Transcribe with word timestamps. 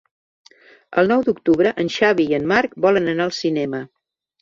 El 1.01 1.11
nou 1.15 1.21
d'octubre 1.27 1.75
en 1.85 1.93
Xavi 1.99 2.29
i 2.35 2.41
en 2.41 2.51
Marc 2.55 2.77
volen 2.89 3.15
anar 3.15 3.29
al 3.33 3.39
cinema. 3.45 3.89